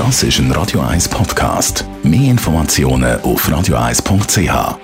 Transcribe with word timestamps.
Das 0.00 0.22
ist 0.22 0.38
ein 0.38 0.50
Radio 0.52 0.80
1 0.80 1.10
Podcast. 1.10 1.84
Mehr 2.02 2.30
Informationen 2.30 3.20
auf 3.20 3.46
radio1.ch. 3.46 4.78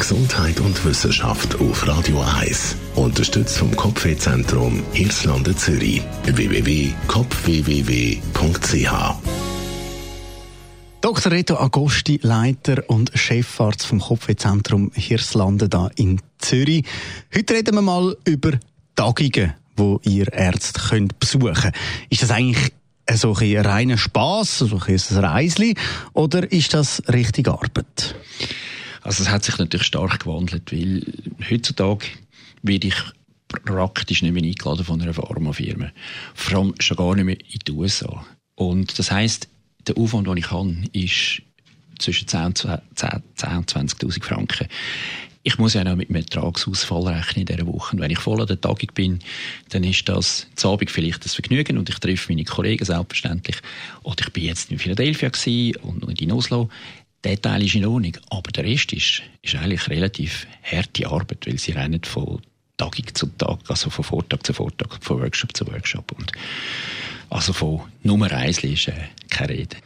Gesundheit 0.00 0.58
und 0.58 0.84
Wissenschaft 0.84 1.54
auf 1.60 1.86
Radio 1.86 2.20
1. 2.40 2.74
Unterstützt 2.96 3.58
vom 3.58 3.76
Kopfwehzentrum 3.76 4.82
Irlande 4.92 5.54
Zürich. 5.54 6.02
www.kopfwww.ch 6.24 9.14
Dr. 11.00 11.32
Reto 11.32 11.60
Agosti, 11.60 12.18
Leiter 12.20 12.82
und 12.88 13.12
Chefarzt 13.14 13.86
vom 13.86 14.00
Kopfwehzentrum 14.00 14.90
Hirslanden 14.92 15.70
da 15.70 15.90
in 15.94 16.20
Zürich. 16.38 16.84
Heute 17.32 17.54
reden 17.54 17.76
wir 17.76 17.82
mal 17.82 18.16
über 18.24 18.58
Tagungen, 18.96 19.54
wo 19.76 20.00
ihr 20.02 20.32
Ärzte 20.32 20.80
könnt 20.88 21.20
besuchen. 21.20 21.70
Ist 22.10 22.24
das 22.24 22.32
eigentlich 22.32 22.72
so 23.14 23.34
ein 23.34 23.56
reiner 23.58 23.98
Spass, 23.98 24.58
so 24.58 24.76
ein 24.76 25.24
Reisli, 25.24 25.74
oder 26.12 26.50
ist 26.50 26.74
das 26.74 27.02
richtige 27.08 27.52
Arbeit? 27.52 28.14
Also 29.02 29.22
es 29.22 29.30
hat 29.30 29.44
sich 29.44 29.56
natürlich 29.58 29.86
stark 29.86 30.20
gewandelt, 30.20 30.72
weil 30.72 31.02
heutzutage 31.48 32.06
werde 32.62 32.88
ich 32.88 32.96
praktisch 33.48 34.22
nicht 34.22 34.32
mehr 34.32 34.42
eingeladen 34.42 34.84
von 34.84 35.00
einer 35.00 35.14
Pharmafirma. 35.14 35.92
Vor 36.34 36.58
allem 36.58 36.74
schon 36.80 36.96
gar 36.96 37.14
nicht 37.14 37.24
mehr 37.24 37.38
in 37.38 37.60
die 37.66 37.72
USA. 37.72 38.26
Und 38.56 38.98
das 38.98 39.12
heisst, 39.12 39.48
der 39.86 39.96
Aufwand, 39.96 40.26
den 40.26 40.38
ich 40.38 40.50
habe, 40.50 40.76
ist 40.92 41.42
zwischen 41.98 42.26
10 42.26 42.44
und 42.46 42.58
20.000 42.58 44.24
Franken 44.24 44.66
ich 45.46 45.58
muss 45.58 45.74
ja 45.74 45.84
noch 45.84 45.94
mit 45.94 46.10
einem 46.10 46.16
Ertragsausfall 46.16 47.06
rechnen 47.06 47.46
in 47.46 47.46
dieser 47.46 47.68
Woche. 47.68 47.94
Und 47.94 48.02
wenn 48.02 48.10
ich 48.10 48.18
voll 48.18 48.40
an 48.40 48.48
der 48.48 48.60
Tagung 48.60 48.90
bin, 48.94 49.20
dann 49.68 49.84
ist 49.84 50.08
das 50.08 50.48
zu 50.56 50.68
Abend 50.68 50.90
vielleicht 50.90 51.24
das 51.24 51.34
Vergnügen 51.34 51.78
und 51.78 51.88
ich 51.88 52.00
treffe 52.00 52.32
meine 52.32 52.42
Kollegen 52.42 52.84
selbstverständlich. 52.84 53.58
Oder 54.02 54.26
ich 54.26 54.32
bin 54.32 54.42
jetzt 54.42 54.72
in 54.72 54.80
Philadelphia 54.80 55.30
und 55.82 56.20
in 56.20 56.32
Oslo. 56.32 56.68
Der 57.22 57.40
Teil 57.40 57.62
ist 57.62 57.76
in 57.76 57.86
Ordnung, 57.86 58.18
aber 58.28 58.50
der 58.50 58.64
Rest 58.64 58.92
ist, 58.92 59.22
ist 59.42 59.54
eigentlich 59.54 59.88
relativ 59.88 60.48
harte 60.64 61.06
Arbeit, 61.06 61.46
weil 61.46 61.60
sie 61.60 61.72
rennen 61.72 62.02
von 62.02 62.42
Tagung 62.76 63.14
zu 63.14 63.26
Tag, 63.38 63.60
also 63.68 63.88
von 63.88 64.04
Vortag 64.04 64.42
zu 64.42 64.52
Vortag, 64.52 64.98
von 65.00 65.20
Workshop 65.20 65.56
zu 65.56 65.64
Workshop. 65.68 66.10
Und 66.10 66.32
also 67.30 67.52
von 67.52 67.82
Nummer 68.02 68.32
eins 68.32 68.64
ist 68.64 68.88
äh, 68.88 68.94
keine 69.30 69.50
Rede. 69.50 69.76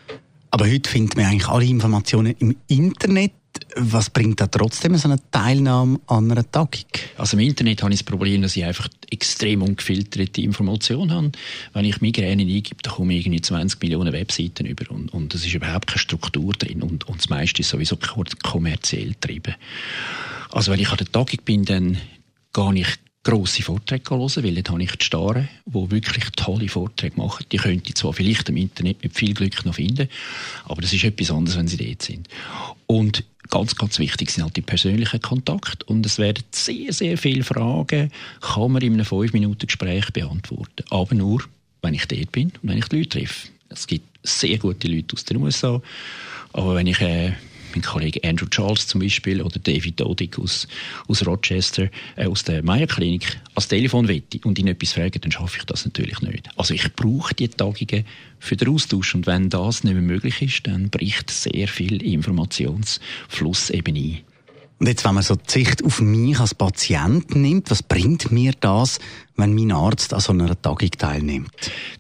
Aber 0.53 0.67
heute 0.67 0.89
findet 0.89 1.17
man 1.17 1.27
eigentlich 1.27 1.49
alle 1.49 1.67
Informationen 1.67 2.35
im 2.39 2.57
Internet 2.67 3.33
was 3.77 4.11
bringt 4.11 4.41
da 4.41 4.47
trotzdem 4.47 4.97
so 4.97 5.09
eine 5.09 5.19
Teilnahme 5.31 6.01
an 6.07 6.31
einer 6.31 6.51
Tagung? 6.51 6.87
Also 7.17 7.37
im 7.37 7.45
Internet 7.45 7.83
habe 7.83 7.93
ich 7.93 8.01
das 8.01 8.05
Problem, 8.05 8.43
dass 8.43 8.57
ich 8.57 8.65
einfach 8.65 8.89
extrem 9.11 9.63
ungefilterte 9.63 10.43
Informationen 10.43 11.13
habe. 11.13 11.33
Wenn 11.73 11.85
ich 11.85 12.01
Migräne 12.01 12.43
eingebe, 12.43 12.83
dann 12.83 12.95
komme 12.95 13.15
ich 13.15 13.27
irgendwie 13.27 13.43
20 13.43 13.81
Millionen 13.83 14.13
Webseiten 14.13 14.67
über 14.67 14.91
und, 14.91 15.13
und 15.13 15.35
es 15.35 15.45
ist 15.45 15.55
überhaupt 15.55 15.89
keine 15.89 15.99
Struktur 15.99 16.53
drin 16.53 16.83
und, 16.83 17.09
und 17.09 17.19
das 17.19 17.29
meiste 17.29 17.61
ist 17.61 17.71
sowieso 17.71 17.97
kommerziell 18.43 19.09
getrieben. 19.09 19.55
Also 20.51 20.73
wenn 20.73 20.81
ich 20.81 20.91
an 20.91 20.97
der 20.97 21.11
Tagung 21.11 21.39
bin, 21.45 21.65
dann 21.65 21.99
gehe 22.53 22.75
ich 22.75 22.89
grosse 23.23 23.63
Vorträge 23.63 24.11
hören, 24.11 24.45
weil 24.45 24.55
dort 24.55 24.71
habe 24.71 24.83
ich 24.83 24.93
die 24.93 25.05
Starren, 25.05 25.49
die 25.67 25.91
wirklich 25.91 26.25
tolle 26.37 26.69
Vorträge 26.69 27.17
machen. 27.17 27.45
Die 27.53 27.59
könnte 27.59 27.89
ich 27.89 27.95
zwar 27.95 28.13
vielleicht 28.13 28.49
im 28.49 28.57
Internet 28.57 29.03
mit 29.03 29.15
viel 29.15 29.35
Glück 29.35 29.65
noch 29.67 29.75
finden, 29.75 30.09
aber 30.65 30.81
das 30.81 30.93
ist 30.93 31.05
etwas 31.05 31.31
anderes, 31.31 31.59
wenn 31.59 31.69
sie 31.69 31.77
dort 31.77 32.03
sind. 32.03 32.29
Und 32.87 33.25
ganz, 33.51 33.77
ganz 33.77 33.99
wichtig 33.99 34.31
sind 34.31 34.45
halt 34.45 34.57
die 34.57 34.63
persönlichen 34.63 35.21
Kontakte. 35.21 35.85
Und 35.87 36.07
es 36.07 36.19
werden 36.19 36.45
sehr, 36.51 36.93
sehr 36.93 37.19
viele 37.19 37.45
Fragen, 37.45 38.11
kann 38.41 38.73
man 38.73 38.83
in 38.83 38.95
einem 38.95 39.05
5-Minuten-Gespräch 39.05 40.11
beantworten. 40.13 40.85
Aber 40.89 41.15
nur, 41.15 41.43
wenn 41.83 41.95
ich 41.95 42.07
dort 42.07 42.33
bin 42.33 42.53
und 42.63 42.71
wenn 42.71 42.79
ich 42.79 42.89
die 42.89 42.99
Leute 42.99 43.09
treffe. 43.11 43.49
Es 43.69 43.87
gibt 43.87 44.07
sehr 44.23 44.59
gute 44.59 44.89
Leute 44.89 45.15
aus 45.15 45.25
den 45.25 45.39
USA, 45.39 45.81
aber 46.53 46.75
wenn 46.75 46.87
ich 46.87 47.01
äh, 47.01 47.33
mein 47.75 47.83
Kollege 47.83 48.23
Andrew 48.25 48.47
Charles 48.47 48.87
zum 48.87 49.01
Beispiel 49.01 49.43
oder 49.43 49.59
David 49.59 50.01
Dodig 50.01 50.39
aus, 50.39 50.67
aus 51.09 51.27
Rochester, 51.27 51.89
äh, 52.17 52.27
aus 52.27 52.45
der 52.45 52.63
Meyer 52.63 52.87
Klinik, 52.87 53.41
als 53.55 53.69
Telefon 53.69 54.09
wette 54.09 54.41
und 54.45 54.59
ihn 54.59 54.69
etwas 54.69 54.93
frage, 54.93 55.19
dann 55.19 55.33
schaffe 55.33 55.59
ich 55.59 55.65
das 55.65 55.85
natürlich 55.85 56.21
nicht. 56.21 56.49
Also 56.57 56.75
ich 56.75 56.93
brauche 56.95 57.35
die 57.35 57.49
Tagungen 57.49 58.05
für 58.39 58.57
den 58.57 58.69
Austausch 58.69 59.15
und 59.15 59.27
wenn 59.27 59.51
das 59.51 59.85
nicht 59.85 59.95
mehr 59.95 60.03
möglich 60.03 60.43
ist, 60.43 60.67
dann 60.67 60.91
bricht 60.91 61.31
sehr 61.31 61.69
viel 61.69 62.03
Informationsfluss 62.03 63.71
eben 63.71 63.97
ein. 63.97 64.19
Und 64.81 64.87
jetzt, 64.87 65.05
wenn 65.05 65.15
man 65.15 65.23
so 65.23 65.35
die 65.35 65.43
Sicht 65.47 65.85
auf 65.85 66.01
mich 66.01 66.41
als 66.41 66.55
Patient 66.55 67.37
nimmt, 67.37 67.71
was 67.71 67.83
bringt 67.83 68.33
mir 68.33 68.53
das, 68.61 68.99
wenn 69.41 69.55
mein 69.55 69.73
Arzt 69.73 70.15
an 70.15 70.21
so 70.21 70.33
einer 70.33 70.61
Tagung 70.61 70.91
teilnimmt? 70.91 71.51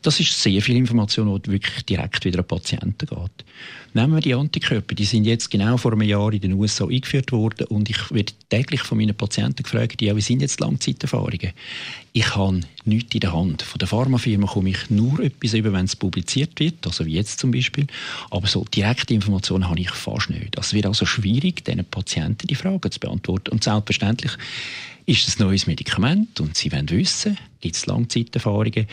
Das 0.02 0.20
ist 0.20 0.40
sehr 0.40 0.62
viel 0.62 0.76
Information, 0.76 1.40
die 1.42 1.50
wirklich 1.50 1.84
direkt 1.84 2.24
wieder 2.24 2.40
an 2.40 2.46
Patienten 2.46 3.06
geht. 3.06 3.44
Nehmen 3.92 4.14
wir 4.14 4.20
die 4.20 4.34
Antikörper, 4.34 4.94
die 4.94 5.04
sind 5.04 5.24
jetzt 5.24 5.50
genau 5.50 5.76
vor 5.76 5.92
einem 5.92 6.02
Jahr 6.02 6.32
in 6.32 6.40
den 6.40 6.52
USA 6.52 6.84
eingeführt 6.84 7.32
worden 7.32 7.66
und 7.66 7.90
ich 7.90 8.10
werde 8.12 8.32
täglich 8.48 8.82
von 8.82 8.98
meinen 8.98 9.16
Patienten 9.16 9.64
gefragt, 9.64 10.00
ja, 10.00 10.14
wie 10.14 10.20
sind 10.20 10.42
jetzt 10.42 10.60
Langzeiterfahrungen? 10.60 11.52
Ich 12.12 12.36
habe 12.36 12.60
nichts 12.84 13.14
in 13.14 13.20
der 13.20 13.32
Hand. 13.32 13.62
Von 13.62 13.78
der 13.80 13.88
Pharmafirma 13.88 14.46
komme 14.46 14.70
ich 14.70 14.90
nur 14.90 15.18
etwas 15.18 15.54
über, 15.54 15.72
wenn 15.72 15.86
es 15.86 15.96
publiziert 15.96 16.60
wird, 16.60 16.86
also 16.86 17.04
wie 17.04 17.14
jetzt 17.14 17.40
zum 17.40 17.50
Beispiel, 17.50 17.88
aber 18.30 18.46
so 18.46 18.64
direkte 18.64 19.12
Informationen 19.12 19.68
habe 19.68 19.80
ich 19.80 19.90
fast 19.90 20.30
nicht. 20.30 20.56
Es 20.56 20.72
wird 20.72 20.86
also 20.86 21.04
schwierig, 21.04 21.64
diesen 21.64 21.84
Patienten 21.84 22.46
die 22.46 22.54
Fragen 22.54 22.90
zu 22.92 23.00
beantworten 23.00 23.50
und 23.50 23.64
selbstverständlich 23.64 24.32
ist 25.06 25.26
es 25.26 25.40
ein 25.40 25.46
neues 25.46 25.66
Medikament 25.66 26.40
und 26.40 26.56
Sie 26.56 26.70
wollen 26.70 26.88
wissen, 26.90 27.29
gibt 27.60 27.76
es 27.76 27.86
Langzeiterfahrungen. 27.86 28.86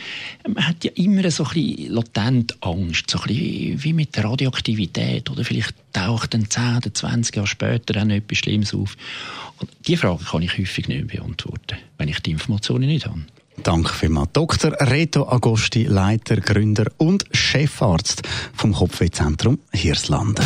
Man 0.48 0.68
hat 0.68 0.84
ja 0.84 0.92
immer 0.96 1.30
so 1.32 1.46
ein 1.46 1.54
bisschen 1.54 1.94
latent 1.94 2.58
Angst, 2.62 3.10
so 3.10 3.20
ein 3.20 3.28
bisschen 3.28 3.84
wie 3.84 3.94
mit 3.94 4.16
der 4.16 4.26
Radioaktivität 4.26 5.30
oder 5.30 5.44
vielleicht 5.44 5.74
taucht 5.94 6.34
dann 6.34 6.50
10 6.50 6.78
oder 6.78 6.94
20 6.94 7.36
Jahre 7.36 7.48
später 7.48 7.94
dann 7.94 8.10
etwas 8.10 8.38
Schlimmes 8.40 8.74
auf. 8.74 8.96
Und 9.60 9.70
diese 9.88 10.00
Frage 10.00 10.24
kann 10.24 10.42
ich 10.42 10.58
häufig 10.58 10.88
nicht 10.88 11.08
beantworten, 11.08 11.78
wenn 11.98 12.10
ich 12.10 12.20
die 12.20 12.32
Informationen 12.32 12.88
nicht 12.88 13.06
habe. 13.06 13.22
Danke 13.64 13.94
vielmals. 13.94 14.30
Dr. 14.34 14.72
Reto 14.80 15.28
Agosti, 15.28 15.84
Leiter, 15.84 16.38
Gründer 16.38 16.92
und 16.98 17.26
Chefarzt 17.32 18.22
vom 18.54 18.74
Kopfwehzentrum 18.74 19.60
Hirslanden. 19.74 20.46